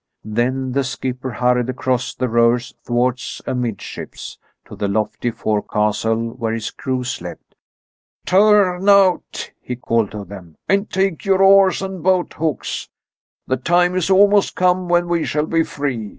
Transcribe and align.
Then 0.25 0.71
the 0.71 0.83
skipper 0.83 1.29
hurried 1.29 1.69
across 1.69 2.15
the 2.15 2.27
rowers' 2.27 2.73
thwarts 2.83 3.39
amidships 3.45 4.39
to 4.65 4.75
the 4.75 4.87
lofty 4.87 5.29
forecastle 5.29 6.31
where 6.31 6.53
his 6.53 6.71
crew 6.71 7.03
slept. 7.03 7.53
"Turn 8.25 8.89
out," 8.89 9.51
he 9.61 9.75
called 9.75 10.09
to 10.13 10.25
them, 10.25 10.55
"and 10.67 10.89
take 10.89 11.23
your 11.23 11.43
oars 11.43 11.83
and 11.83 12.01
boat 12.01 12.33
hooks! 12.33 12.89
The 13.45 13.57
time 13.57 13.93
is 13.93 14.09
almost 14.09 14.55
come 14.55 14.89
when 14.89 15.07
we 15.07 15.23
shall 15.23 15.45
be 15.45 15.61
free. 15.61 16.09